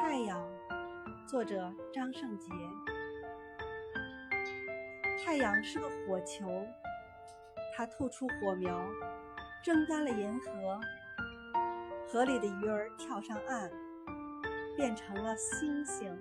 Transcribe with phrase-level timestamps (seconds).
[0.00, 0.42] 太阳，
[1.26, 2.50] 作者张胜杰。
[5.22, 6.66] 太阳是个火球，
[7.76, 8.80] 它吐出火苗，
[9.62, 10.80] 蒸干了银河，
[12.08, 13.70] 河里的鱼儿跳上岸，
[14.74, 16.18] 变成了星星。